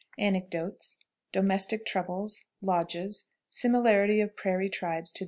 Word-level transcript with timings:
Anecdotes. 0.17 0.97
Domestic 1.31 1.85
Troubles. 1.85 2.41
Lodges. 2.59 3.33
Similarity 3.49 4.19
of 4.19 4.35
Prairie 4.35 4.67
Tribes 4.67 5.11
to 5.11 5.13
the 5.13 5.19
Arabs. 5.19 5.19